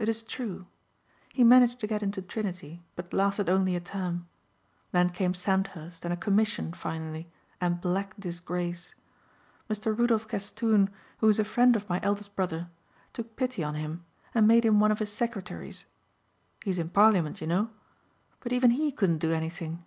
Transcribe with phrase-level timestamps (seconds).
[0.00, 0.66] It is true.
[1.32, 4.26] He managed to get into Trinity but lasted only a term.
[4.90, 8.92] Then came Sandhurst and a commission finally and black disgrace.
[9.70, 9.96] Mr.
[9.96, 12.70] Rudolph Castoon who is a friend of my eldest brother
[13.12, 14.04] took pity on him
[14.34, 15.86] and made him one of his secretaries
[16.64, 17.70] he's in Parliament you know
[18.40, 19.84] but even he couldn't do anything.